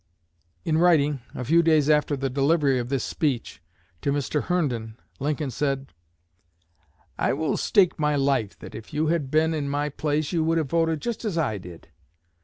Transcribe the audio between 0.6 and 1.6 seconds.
In writing, a